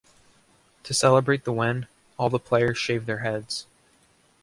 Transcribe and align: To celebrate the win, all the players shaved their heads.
To 0.85 0.95
celebrate 0.95 1.43
the 1.43 1.53
win, 1.53 1.85
all 2.17 2.31
the 2.31 2.39
players 2.39 2.75
shaved 2.79 3.05
their 3.05 3.19
heads. 3.19 3.67